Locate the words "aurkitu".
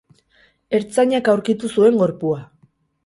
1.33-1.71